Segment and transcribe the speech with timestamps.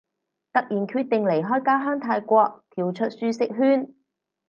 [0.51, 3.93] 突然決定離開家鄉泰國，跳出舒適圈